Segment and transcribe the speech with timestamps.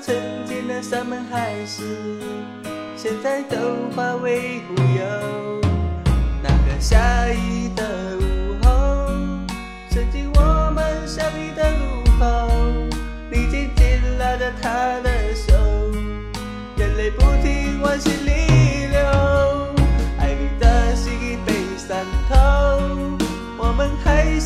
[0.00, 1.82] 曾经的山盟海誓，
[2.94, 3.56] 现在都
[3.94, 4.83] 化为乌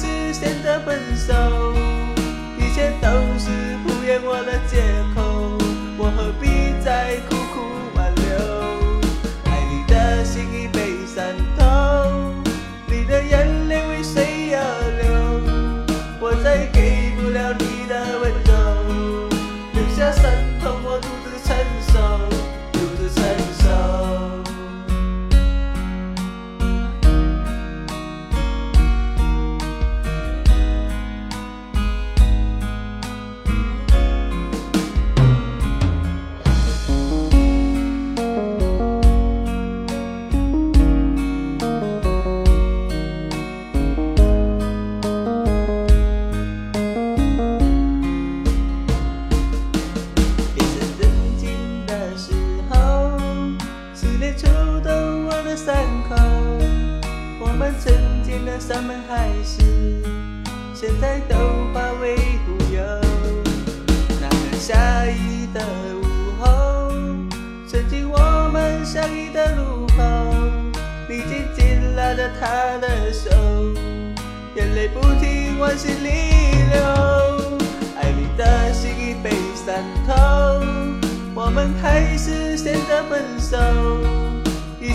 [0.09, 1.35] 是选择分手，
[2.59, 3.09] 一切都
[3.39, 3.51] 是
[3.85, 4.81] 敷衍我的借
[5.15, 5.21] 口，
[5.99, 7.61] 我何必再苦苦
[55.59, 55.75] 伤
[56.09, 56.15] 口。
[57.41, 57.93] 我们曾
[58.23, 59.61] 经的山盟海誓，
[60.73, 61.35] 现在都
[61.75, 62.15] 化为
[62.47, 62.81] 乌有。
[64.21, 65.61] 那个下雨的
[66.01, 66.05] 午
[66.41, 66.93] 后，
[67.67, 70.05] 曾经我们相遇的路口，
[71.09, 73.29] 你紧紧拉着他的手，
[74.55, 77.59] 眼泪不停往心里流。
[78.01, 79.75] 爱你的心已被伤
[80.07, 80.15] 透，
[81.35, 83.59] 我们还是选择分手，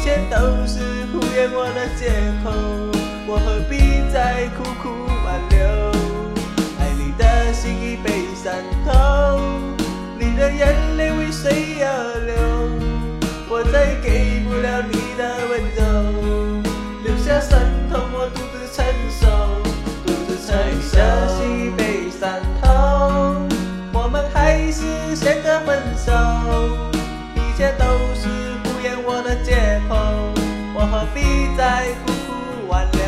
[0.04, 0.36] 切都
[0.68, 2.12] 是敷衍我的借
[2.44, 2.52] 口，
[3.26, 5.64] 我何必再苦苦挽留？
[6.78, 8.52] 爱你的心已被伤
[8.84, 9.40] 透，
[10.20, 12.36] 你的眼泪为谁而流？
[13.48, 15.82] 我再给不了你的温柔，
[17.06, 17.58] 留下伤
[17.90, 18.84] 痛我独自承
[19.22, 19.24] 受，
[20.06, 20.98] 独自承受。
[21.00, 22.30] 的心已被伤
[22.62, 23.40] 透，
[23.94, 25.80] 我们还是选择分
[30.94, 31.22] 何必
[31.58, 33.02] 再苦苦挽留？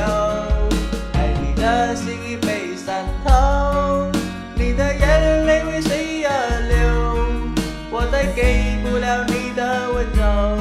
[1.13, 4.09] 爱你的心已被伤透，
[4.56, 6.29] 你的眼泪为谁而
[6.68, 6.75] 流？
[7.91, 10.54] 我再给不了你的温柔。